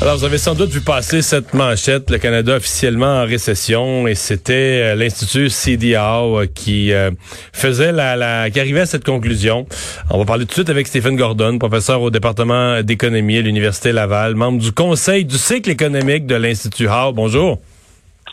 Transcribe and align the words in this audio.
Alors, 0.00 0.16
vous 0.16 0.24
avez 0.24 0.38
sans 0.38 0.54
doute 0.54 0.70
vu 0.70 0.80
passer 0.80 1.22
cette 1.22 1.54
manchette, 1.54 2.08
le 2.08 2.18
Canada 2.18 2.54
officiellement 2.54 3.20
en 3.20 3.24
récession, 3.26 4.06
et 4.06 4.14
c'était 4.14 4.92
euh, 4.92 4.94
l'Institut 4.94 5.50
CDAO 5.50 6.38
euh, 6.38 6.46
qui 6.46 6.92
euh, 6.92 7.10
faisait 7.52 7.90
la, 7.90 8.14
la, 8.14 8.48
qui 8.48 8.60
arrivait 8.60 8.82
à 8.82 8.86
cette 8.86 9.02
conclusion. 9.02 9.66
On 10.08 10.18
va 10.18 10.24
parler 10.24 10.44
tout 10.44 10.50
de 10.50 10.54
suite 10.54 10.70
avec 10.70 10.86
Stephen 10.86 11.16
Gordon, 11.16 11.58
professeur 11.58 12.00
au 12.00 12.10
département 12.10 12.80
d'économie 12.80 13.38
à 13.38 13.42
l'Université 13.42 13.90
Laval, 13.90 14.36
membre 14.36 14.60
du 14.60 14.70
conseil 14.70 15.24
du 15.24 15.36
cycle 15.36 15.68
économique 15.68 16.26
de 16.26 16.36
l'Institut 16.36 16.86
Howe. 16.86 17.12
Bonjour. 17.12 17.58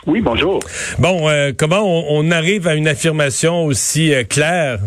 Oui, 0.05 0.21
bonjour. 0.21 0.59
Bon, 0.99 1.27
comment 1.57 1.81
on, 1.81 2.27
on, 2.27 2.31
arrive 2.31 2.67
à 2.67 2.75
une 2.75 2.87
affirmation 2.87 3.65
aussi 3.65 4.13
claire? 4.29 4.81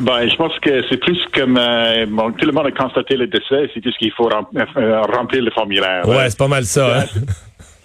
Ben, 0.00 0.28
je 0.28 0.36
pense 0.36 0.56
que 0.60 0.82
c'est 0.88 0.96
plus 0.98 1.18
comme 1.34 1.56
euh, 1.58 2.06
bon, 2.06 2.30
tout 2.32 2.46
le 2.46 2.52
monde 2.52 2.66
a 2.66 2.70
constaté 2.70 3.16
le 3.16 3.26
décès, 3.26 3.68
c'est 3.74 3.82
juste 3.82 3.98
qu'il 3.98 4.12
faut 4.12 4.28
euh, 4.30 5.02
remplir 5.02 5.42
le 5.42 5.50
formulaire. 5.50 6.08
Ouais, 6.08 6.30
c'est 6.30 6.38
pas 6.38 6.48
mal 6.48 6.64
ça. 6.64 7.00
Hein? 7.00 7.04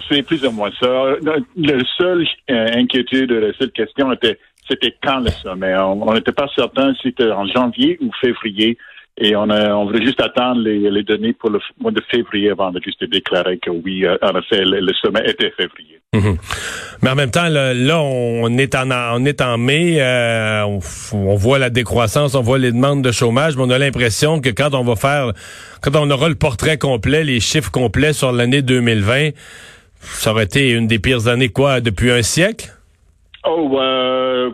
C'est 0.10 0.22
plus 0.22 0.46
ou 0.46 0.52
moins 0.52 0.70
ça. 0.80 1.16
Le 1.56 1.84
seul 1.98 2.28
euh, 2.52 2.68
inquiétude, 2.76 3.32
la 3.32 3.54
seule 3.54 3.72
question 3.72 4.12
était 4.12 4.38
c'était 4.70 4.96
quand 5.04 5.20
le 5.20 5.30
sommet. 5.30 5.76
On 5.78 6.14
n'était 6.14 6.32
pas 6.32 6.48
certain 6.56 6.94
si 6.96 7.02
c'était 7.04 7.32
en 7.32 7.46
janvier 7.48 7.98
ou 8.02 8.12
février. 8.22 8.78
Et 9.18 9.36
on, 9.36 9.50
a, 9.50 9.76
on 9.76 9.86
voulait 9.86 10.06
juste 10.06 10.22
attendre 10.22 10.62
les, 10.62 10.90
les, 10.90 11.04
données 11.04 11.34
pour 11.34 11.52
le 11.52 11.60
mois 11.80 11.92
de 11.92 12.02
février 12.10 12.50
avant 12.50 12.72
de 12.72 12.82
juste 12.84 13.04
déclarer 13.04 13.60
que 13.60 13.70
oui, 13.70 14.06
euh, 14.06 14.18
en 14.24 14.40
effet, 14.40 14.64
le, 14.66 14.92
sommet 14.94 15.22
était 15.28 15.52
février. 15.52 16.00
Mhm. 16.14 16.38
Mais 17.02 17.10
en 17.10 17.16
même 17.16 17.32
temps, 17.32 17.50
là, 17.50 18.02
on 18.02 18.58
est 18.58 18.76
en 18.76 18.90
on 18.92 19.26
est 19.26 19.42
en 19.42 19.58
mai, 19.58 19.98
euh, 20.00 20.64
on, 21.12 21.36
voit 21.36 21.60
la 21.60 21.70
décroissance, 21.70 22.36
on 22.36 22.42
voit 22.42 22.60
les 22.60 22.72
demandes 22.72 23.02
de 23.02 23.12
chômage, 23.12 23.58
mais 23.58 23.64
on 23.64 23.70
a 23.72 23.78
l'impression 23.78 24.40
que 24.40 24.50
quand 24.50 24.74
on 24.74 24.84
va 24.84 24.96
faire, 24.96 25.34
quand 25.82 25.96
on 25.96 26.10
aura 26.10 26.30
le 26.30 26.36
portrait 26.36 26.78
complet, 26.78 27.24
les 27.24 27.40
chiffres 27.40 27.72
complets 27.72 28.14
sur 28.14 28.32
l'année 28.32 28.62
2020, 28.62 29.32
ça 30.00 30.32
aurait 30.32 30.46
été 30.46 30.70
une 30.70 30.88
des 30.88 31.00
pires 31.00 31.28
années 31.28 31.50
quoi 31.50 31.82
depuis 31.82 32.12
un 32.12 32.22
siècle? 32.22 32.74
Oh, 33.46 33.78
euh, 33.82 34.52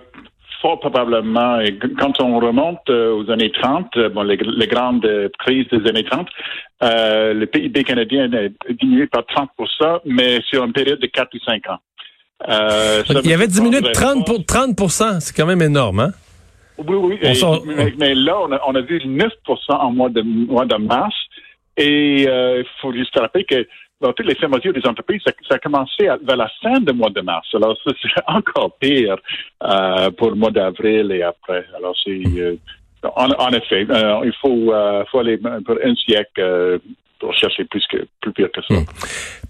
fort 0.61 0.79
probablement, 0.79 1.59
quand 1.97 2.21
on 2.21 2.39
remonte 2.39 2.89
euh, 2.89 3.13
aux 3.13 3.29
années 3.31 3.51
30, 3.51 3.87
euh, 3.97 4.09
bon, 4.09 4.23
les, 4.23 4.37
grandes 4.37 5.07
crises 5.39 5.67
des 5.69 5.87
années 5.89 6.03
30, 6.03 6.27
euh, 6.83 7.33
le 7.33 7.45
PIB 7.45 7.83
canadien 7.83 8.29
a 8.33 8.73
diminué 8.73 9.07
par 9.07 9.25
30 9.25 9.49
mais 10.05 10.41
sur 10.49 10.63
une 10.63 10.73
période 10.73 10.99
de 10.99 11.07
4 11.07 11.33
ou 11.33 11.39
5 11.39 11.69
ans. 11.69 11.79
Euh, 12.47 13.03
Il 13.23 13.29
y 13.29 13.33
avait 13.33 13.47
diminué 13.47 13.81
de 13.81 13.89
30 13.89 14.25
pour 14.25 14.45
30 14.45 14.79
c'est 15.19 15.35
quand 15.35 15.45
même 15.45 15.61
énorme, 15.61 15.99
hein? 15.99 16.11
Oui, 16.77 16.95
oui. 16.95 17.19
mais, 17.97 18.15
là, 18.15 18.39
on 18.39 18.53
a, 18.53 18.61
on 18.65 18.73
a 18.73 18.79
vu 18.79 18.99
9% 18.99 19.27
en 19.67 19.91
mois 19.91 20.09
de, 20.09 20.21
mois 20.21 20.65
de 20.65 20.75
mars. 20.75 21.15
Et 21.75 22.23
il 22.23 22.65
faut 22.81 22.93
juste 22.93 23.17
rappeler 23.19 23.43
que 23.43 23.67
dans 24.01 24.13
toutes 24.13 24.27
les 24.27 24.35
fermetures 24.35 24.73
des 24.73 24.85
entreprises, 24.85 25.21
ça, 25.25 25.31
ça, 25.47 25.55
a 25.55 25.59
commencé 25.59 26.07
vers 26.23 26.37
la 26.37 26.49
fin 26.61 26.79
du 26.79 26.93
mois 26.93 27.09
de 27.09 27.21
mars. 27.21 27.47
Alors, 27.53 27.77
c'est 27.83 27.93
encore 28.27 28.75
pire 28.79 29.17
euh, 29.63 30.11
pour 30.11 30.29
le 30.29 30.35
mois 30.35 30.51
d'avril 30.51 31.11
et 31.11 31.23
après. 31.23 31.65
Alors, 31.75 31.95
c'est... 32.03 32.21
Euh, 32.35 32.55
en, 33.15 33.51
effet, 33.51 33.87
euh, 33.89 34.21
il 34.25 34.33
faut, 34.41 34.73
euh, 34.73 35.03
faut 35.09 35.19
aller 35.19 35.37
pour 35.37 35.75
un 35.83 35.95
siècle 35.95 36.79
pour 37.17 37.33
chercher 37.33 37.65
plus 37.65 37.83
que 37.89 37.97
plus 38.21 38.33
pire 38.33 38.49
que 38.53 38.61
ça. 38.61 38.73
Hmm. 38.73 38.85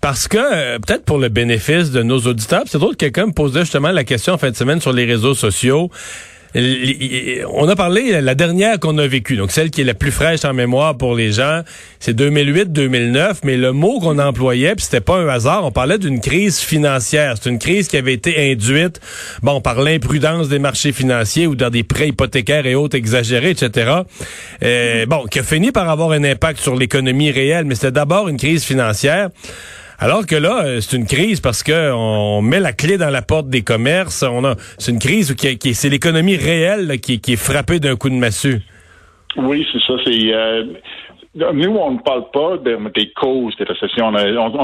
Parce 0.02 0.28
que 0.28 0.78
peut-être 0.78 1.06
pour 1.06 1.18
le 1.18 1.30
bénéfice 1.30 1.92
de 1.92 2.04
nos 2.04 2.20
auditeurs, 2.20 2.64
c'est 2.66 2.78
drôle 2.80 2.92
que 2.92 3.06
quelqu'un 3.06 3.28
me 3.28 3.34
posait 3.34 3.62
justement 3.62 3.92
la 3.92 4.04
question 4.04 4.34
en 4.34 4.38
fin 4.38 4.52
de 4.52 4.56
semaine 4.56 4.82
sur 4.82 4.94
les 4.94 5.06
réseaux 5.06 5.34
sociaux 5.34 5.90
on 6.56 7.68
a 7.68 7.76
parlé 7.76 8.22
la 8.22 8.36
dernière 8.36 8.80
qu'on 8.80 8.98
a 8.98 9.08
vécue, 9.08 9.36
donc 9.36 9.52
celle 9.52 9.70
qui 9.70 9.82
est 9.82 9.86
la 9.86 9.94
plus 9.94 10.12
fraîche 10.12 10.46
en 10.46 10.54
mémoire 10.54 10.98
pour 10.98 11.16
les 11.16 11.32
gens, 11.32 11.62
c'est 12.00 12.18
2008-2009, 12.18 13.40
mais 13.44 13.58
le 13.58 13.72
mot 13.72 14.00
qu'on 14.00 14.18
employait, 14.20 14.76
puis 14.76 14.86
c'était 14.86 15.02
pas 15.02 15.18
un 15.18 15.28
hasard, 15.28 15.66
on 15.66 15.72
parlait 15.72 15.98
d'une 15.98 16.22
crise 16.22 16.60
financière. 16.60 17.36
C'est 17.42 17.50
une 17.50 17.60
crise 17.60 17.88
qui 17.88 17.98
avait 17.98 18.14
été 18.14 18.52
induite, 18.52 19.00
bon, 19.44 19.62
par 19.62 19.82
l'imprudence 19.82 20.50
des 20.50 20.60
marchés 20.60 20.92
financiers 20.92 21.48
ou 21.48 21.56
dans 21.56 21.70
des 21.70 21.84
prêts 21.84 22.10
hypothécaires 22.10 22.66
et 22.66 22.76
autres 22.76 22.98
exagérés, 22.98 23.52
etc. 23.52 24.02
Euh, 24.64 25.06
bon, 25.06 25.26
qui 25.26 25.40
a 25.40 25.44
fini 25.44 25.72
par 25.72 25.90
avoir 25.90 26.12
un 26.12 26.24
impact 26.24 26.60
sur 26.60 26.76
l'économie 26.76 27.32
réelle, 27.32 27.66
mais 27.66 27.76
c'était 27.76 27.92
d'abord 27.92 28.28
une 28.28 28.38
crise 28.38 28.64
financière. 28.64 29.30
Alors 30.02 30.26
que 30.26 30.36
là, 30.36 30.64
euh, 30.64 30.80
c'est 30.80 30.96
une 30.96 31.06
crise 31.06 31.42
parce 31.42 31.62
que 31.62 31.92
on 31.92 32.42
met 32.42 32.62
la 32.62 32.72
clé 32.72 32.98
dans 32.98 33.10
la 33.10 33.22
porte 33.22 33.50
des 33.50 33.64
commerces. 33.64 34.24
On 34.24 34.46
a, 34.46 34.56
c'est 34.78 34.94
une 34.94 35.00
crise 35.00 35.36
qui, 35.36 35.74
c'est 35.74 35.90
l'économie 35.90 36.38
réelle 36.38 37.02
qui, 37.02 37.20
est 37.28 37.36
frappée 37.36 37.82
d'un 37.82 37.98
coup 37.98 38.10
de 38.10 38.16
massue. 38.16 38.62
Oui, 39.36 39.68
c'est 39.74 39.80
ça. 39.86 39.94
Euh, 40.08 40.64
nous, 41.36 41.76
on 41.76 41.92
ne 41.92 42.00
parle 42.00 42.32
pas 42.32 42.58
des 42.58 43.12
causes 43.12 43.56
des 43.58 43.64
récessions. 43.64 44.08
On 44.08 44.12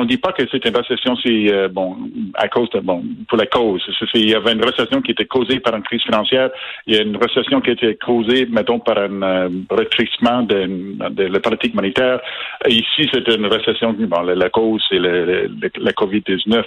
ne 0.02 0.08
dit 0.08 0.18
pas 0.18 0.31
que 0.31 0.44
c'est 0.50 0.66
une 0.66 0.76
récession, 0.76 1.16
c'est 1.18 1.53
euh, 1.53 1.68
bon 1.68 1.96
à 2.34 2.48
cause 2.48 2.70
de 2.72 2.80
bon 2.80 3.03
pour 3.30 3.38
la 3.38 3.46
cause. 3.46 3.84
Il 4.16 4.30
y 4.30 4.34
avait 4.34 4.53
une 4.53 4.66
récession 4.66 5.02
qui 5.02 5.12
était 5.12 5.25
causée 5.25 5.59
par 5.59 5.75
une 5.75 5.84
crise 5.84 6.02
financière. 6.02 6.50
Il 6.88 6.96
y 6.96 6.98
a 6.98 7.04
une 7.04 7.18
récession 7.18 7.62
qui 7.62 7.70
été 7.70 7.96
causée, 7.98 8.48
mettons, 8.48 8.80
par 8.80 8.98
un 8.98 9.22
euh, 9.22 9.50
de, 9.50 11.09
de, 11.09 11.24
la 11.24 11.40
politique 11.40 11.75
monétaire. 11.75 12.20
ici, 12.68 13.09
c'est 13.14 13.28
une 13.28 13.46
récession. 13.46 13.94
Bon, 13.94 14.22
la, 14.22 14.50
cause, 14.50 14.84
c'est 14.90 15.00
la 15.00 15.92
COVID-19. 15.92 16.64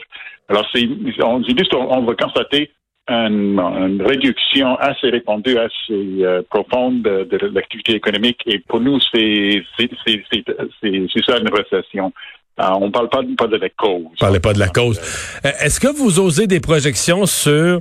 Alors, 0.48 0.64
c'est, 0.72 0.88
on 1.22 1.42
juste, 1.42 1.75
on 1.75 2.03
va 2.03 2.14
constater 2.14 2.70
une, 3.08 4.02
réduction 4.04 4.76
assez 4.76 5.08
répandue, 5.08 5.58
assez 5.58 6.24
euh, 6.24 6.42
profonde 6.48 7.02
de, 7.02 7.50
l'activité 7.54 7.94
économique. 7.94 8.41
Et 8.46 8.58
pour 8.58 8.80
nous, 8.80 8.98
c'est 9.12 9.62
ça 9.82 11.38
une 11.38 11.50
récession. 11.52 12.12
Euh, 12.60 12.64
on 12.80 12.86
ne 12.86 12.91
parle 12.91 13.08
pas, 13.08 13.20
pas 13.36 13.46
de 13.46 13.56
la 13.56 13.69
cause. 13.70 14.02
Vous 14.02 14.16
parlez 14.19 14.41
pas 14.41 14.52
de 14.52 14.58
la 14.58 14.69
cause. 14.69 15.00
Euh, 15.44 15.50
est-ce 15.60 15.80
que 15.80 15.88
vous 15.88 16.19
osez 16.19 16.46
des 16.46 16.60
projections 16.60 17.24
sur 17.26 17.80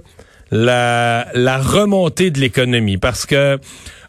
la, 0.51 1.27
la 1.33 1.57
remontée 1.57 2.29
de 2.29 2.39
l'économie? 2.39 2.97
Parce 2.97 3.25
que 3.25 3.59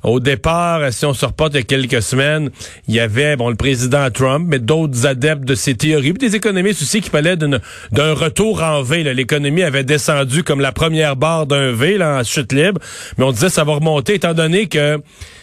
au 0.02 0.20
départ, 0.20 0.92
si 0.92 1.04
on 1.06 1.14
se 1.14 1.26
reporte 1.26 1.54
il 1.54 1.56
y 1.56 1.60
a 1.60 1.62
quelques 1.62 2.02
semaines, 2.02 2.50
il 2.86 2.94
y 2.94 3.00
avait 3.00 3.36
bon 3.36 3.48
le 3.48 3.56
président 3.56 4.10
Trump, 4.10 4.46
mais 4.48 4.58
d'autres 4.58 5.06
adeptes 5.06 5.44
de 5.44 5.54
ces 5.54 5.74
théories, 5.74 6.12
puis 6.12 6.28
des 6.28 6.36
économistes 6.36 6.82
aussi 6.82 7.00
qui 7.00 7.10
parlaient 7.10 7.36
d'un 7.36 8.12
retour 8.12 8.62
en 8.62 8.82
V. 8.82 9.02
L'économie 9.14 9.62
avait 9.62 9.84
descendu 9.84 10.42
comme 10.42 10.60
la 10.60 10.72
première 10.72 11.16
barre 11.16 11.46
d'un 11.46 11.72
V 11.72 11.98
là, 11.98 12.18
en 12.18 12.24
chute 12.24 12.52
libre, 12.52 12.80
mais 13.16 13.24
on 13.24 13.32
disait 13.32 13.48
ça 13.50 13.64
va 13.64 13.74
remonter 13.74 14.14
étant 14.14 14.34
donné 14.34 14.66
que 14.66 15.00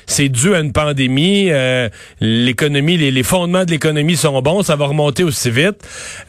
c'est 0.08 0.30
dû 0.30 0.54
à 0.54 0.60
une 0.60 0.72
pandémie, 0.72 1.48
euh, 1.50 1.90
l'économie, 2.20 2.98
les, 2.98 3.24
fondements 3.24 3.66
de 3.66 3.72
l'économie 3.72 4.16
sont 4.16 4.40
bons, 4.42 4.64
ça 4.64 4.76
va 4.76 4.86
remonter 4.86 5.24
aussi 5.24 5.50
vite. 5.50 5.78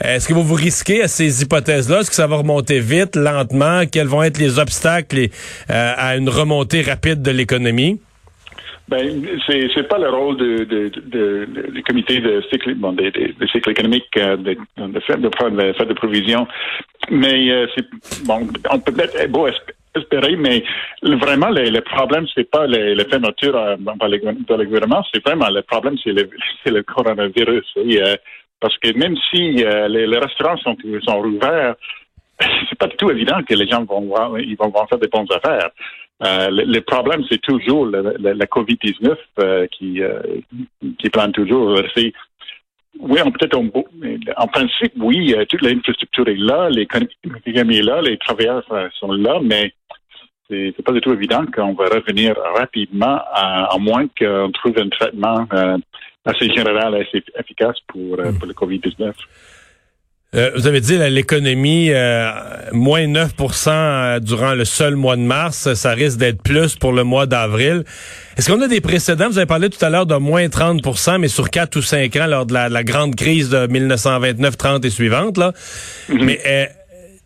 Est-ce 0.02 0.28
que 0.28 0.34
vous 0.34 0.42
vous 0.42 0.54
risquez 0.54 1.02
à 1.02 1.08
ces 1.08 1.42
hypothèses-là? 1.42 2.00
Est-ce 2.00 2.10
que 2.10 2.16
ça 2.16 2.26
va 2.26 2.36
remonter 2.36 2.80
vite, 2.80 3.16
lentement? 3.16 3.82
Quels 3.90 4.06
vont 4.06 4.22
être 4.22 4.38
les 4.38 4.58
obstacles 4.58 5.28
euh, 5.70 5.94
à 5.96 6.16
une 6.16 6.28
remontée 6.28 6.82
rapide 6.82 7.22
de 7.22 7.30
l'économie? 7.30 8.00
Ben, 8.88 9.26
c'est 9.46 9.68
c'est 9.74 9.88
pas 9.88 9.98
le 9.98 10.08
rôle 10.10 10.36
de, 10.36 10.62
de, 10.62 10.88
de, 10.88 11.70
du 11.72 11.82
comité 11.82 12.20
de 12.20 12.40
cycle, 12.52 12.72
bon, 12.74 12.92
de, 12.92 13.10
de, 13.10 13.46
cycle 13.48 13.70
économique 13.70 14.06
euh, 14.16 14.36
de, 14.36 14.56
de, 14.76 15.00
faire 15.00 15.18
de, 15.18 15.28
de 15.28 15.72
faire 15.72 15.86
de 15.86 15.92
provisions, 15.94 16.46
mais 17.10 17.50
euh, 17.50 17.66
c'est 17.74 17.84
bon, 18.24 18.46
on 18.70 18.78
peut 18.78 18.94
être 19.00 19.28
beau 19.28 19.48
espérer, 19.96 20.36
mais 20.36 20.62
vraiment 21.02 21.50
le, 21.50 21.68
le 21.68 21.80
problème 21.80 22.26
c'est 22.32 22.48
pas 22.48 22.68
les, 22.68 22.94
les 22.94 23.04
fermetures 23.06 23.56
euh, 23.56 23.76
par, 23.98 24.08
le, 24.08 24.44
par 24.44 24.56
le 24.56 24.64
gouvernement, 24.66 25.02
c'est 25.12 25.24
vraiment 25.26 25.50
le 25.50 25.62
problème 25.62 25.96
c'est 26.04 26.12
le 26.12 26.30
c'est 26.64 26.70
le 26.70 26.84
coronavirus. 26.84 27.66
Euh, 27.78 28.16
parce 28.60 28.78
que 28.78 28.96
même 28.96 29.16
si 29.30 29.54
les, 29.54 30.06
les, 30.06 30.18
restaurants 30.18 30.56
sont 30.58 30.76
sont 31.02 31.24
ouverts, 31.24 31.74
c'est 32.40 32.78
pas 32.78 32.86
du 32.86 32.96
tout 32.96 33.10
évident 33.10 33.42
que 33.42 33.54
les 33.54 33.66
gens 33.66 33.84
vont 33.84 34.36
ils 34.38 34.56
vont 34.56 34.72
faire 34.88 34.98
des 34.98 35.08
bonnes 35.08 35.26
affaires. 35.34 35.70
Euh, 36.24 36.48
le, 36.50 36.80
problème, 36.80 37.22
c'est 37.28 37.40
toujours 37.42 37.86
la 37.86 38.46
COVID-19 38.46 39.16
euh, 39.40 39.66
qui, 39.66 40.02
euh, 40.02 40.20
qui 40.98 41.10
plane 41.10 41.32
toujours. 41.32 41.78
C'est, 41.94 42.12
oui, 42.98 43.20
on 43.22 43.30
peut-être 43.30 43.58
en 43.58 44.46
principe, 44.46 44.94
oui, 44.96 45.34
toute 45.50 45.60
l'infrastructure 45.60 46.26
est 46.28 46.36
là, 46.36 46.70
l'économie 46.70 47.76
est 47.78 47.82
là, 47.82 48.00
les 48.00 48.16
travailleurs 48.16 48.64
sont 48.98 49.12
là, 49.12 49.38
mais 49.42 49.74
c'est, 50.48 50.72
c'est 50.74 50.82
pas 50.82 50.92
du 50.92 51.02
tout 51.02 51.12
évident 51.12 51.44
qu'on 51.54 51.74
va 51.74 51.84
revenir 51.84 52.34
rapidement, 52.56 53.20
à, 53.34 53.76
moins 53.78 54.06
qu'on 54.18 54.50
trouve 54.52 54.78
un 54.78 54.88
traitement 54.88 55.46
assez 56.24 56.48
général, 56.48 56.94
assez 56.94 57.22
efficace 57.38 57.76
pour, 57.88 58.16
pour 58.16 58.46
le 58.46 58.54
COVID-19. 58.54 59.12
Euh, 60.34 60.50
vous 60.56 60.66
avez 60.66 60.80
dit 60.80 60.98
l'économie, 60.98 61.90
euh, 61.90 62.30
moins 62.72 63.06
9% 63.06 63.70
euh, 63.70 64.20
durant 64.20 64.54
le 64.54 64.64
seul 64.64 64.96
mois 64.96 65.16
de 65.16 65.22
mars. 65.22 65.72
Ça 65.74 65.92
risque 65.92 66.18
d'être 66.18 66.42
plus 66.42 66.74
pour 66.74 66.92
le 66.92 67.04
mois 67.04 67.26
d'avril. 67.26 67.84
Est-ce 68.36 68.50
qu'on 68.50 68.60
a 68.60 68.66
des 68.66 68.80
précédents? 68.80 69.28
Vous 69.28 69.38
avez 69.38 69.46
parlé 69.46 69.70
tout 69.70 69.82
à 69.84 69.88
l'heure 69.88 70.04
de 70.04 70.16
moins 70.16 70.46
30% 70.46 71.18
mais 71.18 71.28
sur 71.28 71.48
4 71.48 71.76
ou 71.76 71.82
5 71.82 72.16
ans, 72.16 72.26
lors 72.26 72.44
de 72.44 72.52
la, 72.52 72.84
grande 72.84 73.14
crise 73.14 73.50
de 73.50 73.66
1929-30 73.68 74.84
et 74.84 74.90
suivante. 74.90 75.38
Là. 75.38 75.52
Mm-hmm. 76.10 76.24
Mais 76.24 76.70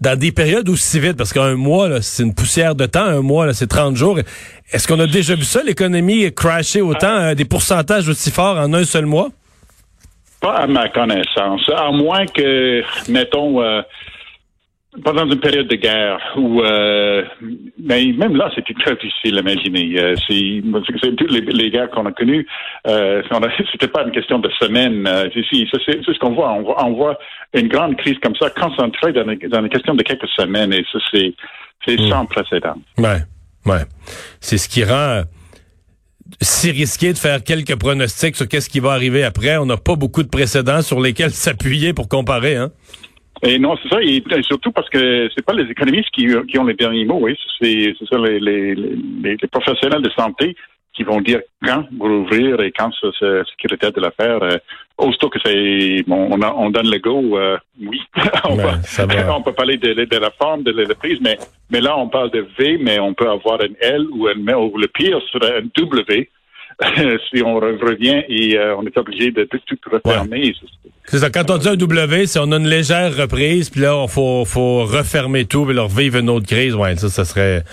dans 0.00 0.18
des 0.18 0.30
périodes 0.30 0.68
aussi 0.68 1.00
vite, 1.00 1.16
parce 1.16 1.32
qu'un 1.32 1.56
mois, 1.56 2.00
c'est 2.02 2.22
une 2.22 2.34
poussière 2.34 2.74
de 2.74 2.86
temps, 2.86 3.04
un 3.04 3.22
mois, 3.22 3.52
c'est 3.54 3.66
30 3.66 3.96
jours. 3.96 4.18
Est-ce 4.72 4.86
qu'on 4.86 5.00
a 5.00 5.06
déjà 5.06 5.34
vu 5.34 5.44
ça, 5.44 5.62
l'économie 5.62 6.32
crasher 6.32 6.80
autant, 6.80 7.34
des 7.34 7.44
pourcentages 7.44 8.08
aussi 8.08 8.30
forts 8.30 8.56
en 8.56 8.72
un 8.72 8.84
seul 8.84 9.06
mois? 9.06 9.30
Pas 10.40 10.54
à 10.54 10.66
ma 10.66 10.88
connaissance. 10.88 11.68
À 11.74 11.90
moins 11.90 12.26
que, 12.26 12.82
mettons, 13.10 13.62
euh, 13.62 13.82
pendant 15.04 15.24
une 15.24 15.38
période 15.38 15.68
de 15.68 15.76
guerre 15.76 16.18
où, 16.36 16.62
euh, 16.62 17.22
mais 17.78 18.06
même 18.16 18.36
là, 18.36 18.50
c'était 18.54 18.74
très 18.74 18.96
difficile 18.96 19.38
à 19.38 19.40
imaginer. 19.40 20.00
Euh, 20.00 20.14
c'est 20.26 21.16
toutes 21.16 21.30
les, 21.30 21.70
guerres 21.70 21.90
qu'on 21.90 22.06
a 22.06 22.12
connues. 22.12 22.46
Euh, 22.86 23.22
c'était 23.72 23.88
pas 23.88 24.02
une 24.02 24.10
question 24.10 24.38
de 24.38 24.50
semaines. 24.58 25.06
Euh, 25.06 25.28
c'est 25.32 25.42
ce 25.42 26.18
qu'on 26.18 26.32
voit. 26.32 26.52
On, 26.52 26.62
voit. 26.62 26.84
on 26.84 26.92
voit 26.92 27.18
une 27.54 27.68
grande 27.68 27.96
crise 27.96 28.18
comme 28.22 28.34
ça 28.36 28.50
concentrée 28.50 29.12
dans, 29.12 29.24
dans 29.24 29.60
une 29.60 29.68
question 29.68 29.94
de 29.94 30.02
quelques 30.02 30.28
semaines. 30.28 30.72
Et 30.72 30.84
ça, 30.92 30.98
c'est 31.12 31.34
c'est 31.86 31.98
hmm. 31.98 32.10
sans 32.10 32.26
précédent. 32.26 32.74
Ouais, 32.98 33.20
ouais. 33.66 33.84
C'est 34.40 34.58
ce 34.58 34.68
qui 34.68 34.84
rend 34.84 35.22
si 36.40 36.70
risqué 36.70 37.12
de 37.12 37.18
faire 37.18 37.42
quelques 37.42 37.78
pronostics 37.78 38.36
sur 38.36 38.48
qu'est-ce 38.48 38.68
qui 38.68 38.80
va 38.80 38.92
arriver 38.92 39.24
après. 39.24 39.56
On 39.56 39.66
n'a 39.66 39.76
pas 39.76 39.96
beaucoup 39.96 40.22
de 40.22 40.28
précédents 40.28 40.82
sur 40.82 41.00
lesquels 41.00 41.30
s'appuyer 41.44 41.92
pour 41.92 42.08
comparer, 42.08 42.56
hein? 42.56 42.70
Et 43.42 43.58
non, 43.58 43.74
c'est 43.82 43.88
ça, 43.88 44.02
et, 44.02 44.22
surtout 44.42 44.70
parce 44.70 44.88
que 44.90 45.28
c'est 45.34 45.44
pas 45.44 45.54
les 45.54 45.70
économistes 45.70 46.10
qui, 46.12 46.26
ont 46.58 46.64
les 46.64 46.74
derniers 46.74 47.06
mots, 47.06 47.20
oui, 47.22 47.34
c'est 47.58 47.94
ça 48.10 48.18
les, 48.18 49.36
professionnels 49.50 50.02
de 50.02 50.10
santé 50.10 50.54
qui 50.92 51.04
vont 51.04 51.22
dire 51.22 51.40
quand 51.64 51.86
rouvrir 51.98 52.60
et 52.60 52.70
quand 52.70 52.90
c'est 53.18 53.42
sécurité 53.50 53.90
de 53.92 54.00
l'affaire. 54.02 54.40
Aussitôt 55.00 55.30
que 55.30 55.38
c'est 55.44 56.04
bon, 56.06 56.28
on, 56.30 56.42
on 56.42 56.70
donne 56.70 56.90
le 56.90 56.98
go, 56.98 57.38
euh, 57.38 57.56
oui, 57.80 58.00
on, 58.44 58.56
ben, 58.56 58.80
on, 59.30 59.42
peut 59.42 59.52
parler 59.52 59.76
de, 59.76 59.94
de, 59.94 60.16
la 60.16 60.30
forme 60.30 60.62
de 60.62 60.72
l'entreprise, 60.72 61.18
mais 61.20 61.38
mais 61.70 61.80
là 61.80 61.96
on 61.98 62.08
parle 62.08 62.30
de 62.30 62.46
V, 62.58 62.78
mais 62.80 63.00
on 63.00 63.14
peut 63.14 63.28
avoir 63.28 63.60
un 63.60 63.72
L 63.80 64.06
ou 64.12 64.26
un 64.28 64.54
ou 64.54 64.76
le 64.76 64.88
pire 64.88 65.18
serait 65.32 65.58
un 65.58 65.62
W 65.76 66.28
si 67.30 67.42
on 67.42 67.56
revient 67.56 68.22
et 68.28 68.56
euh, 68.56 68.76
on 68.76 68.86
est 68.86 68.96
obligé 68.96 69.30
de 69.30 69.44
tout, 69.44 69.76
refermer. 69.90 70.54
C'est 71.04 71.18
ça. 71.18 71.30
Quand 71.30 71.50
on 71.50 71.58
dit 71.58 71.68
un 71.68 71.76
W, 71.76 72.26
c'est 72.26 72.38
on 72.38 72.52
a 72.52 72.56
une 72.56 72.68
légère 72.68 73.14
reprise, 73.16 73.68
puis 73.68 73.82
là, 73.82 74.02
il 74.02 74.10
faut, 74.10 74.44
faut 74.44 74.84
refermer 74.84 75.44
tout, 75.44 75.66
puis 75.66 75.74
leur 75.74 75.88
vivre 75.88 76.18
une 76.18 76.30
autre 76.30 76.46
crise. 76.46 76.74
Ouais, 76.74 76.96
ça, 76.96 77.08
ça 77.08 77.24
serait, 77.24 77.64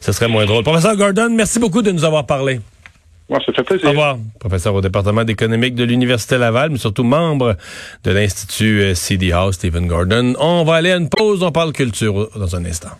ça 0.00 0.12
serait 0.12 0.28
moins 0.28 0.46
drôle. 0.46 0.64
Professeur 0.64 0.96
Gordon, 0.96 1.28
merci 1.30 1.58
beaucoup 1.58 1.82
de 1.82 1.90
nous 1.90 2.04
avoir 2.04 2.24
parlé. 2.24 2.60
Plaisir. 3.26 3.86
Au 3.86 3.90
revoir. 3.90 4.18
Professeur 4.38 4.74
au 4.74 4.80
département 4.80 5.24
d'économique 5.24 5.74
de 5.74 5.84
l'Université 5.84 6.36
Laval, 6.36 6.70
mais 6.70 6.78
surtout 6.78 7.04
membre 7.04 7.56
de 8.04 8.10
l'Institut 8.10 8.82
euh, 8.82 8.94
CD 8.94 9.32
House, 9.32 9.54
Stephen 9.54 9.86
Gordon. 9.86 10.34
On 10.38 10.64
va 10.64 10.74
aller 10.74 10.90
à 10.90 10.96
une 10.96 11.08
pause. 11.08 11.42
On 11.42 11.50
parle 11.50 11.72
culture 11.72 12.28
dans 12.36 12.54
un 12.54 12.64
instant. 12.66 12.90